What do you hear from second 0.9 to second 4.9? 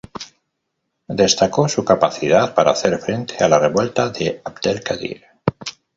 Destacó su capacidad para hacer frente a la revuelta de Abdel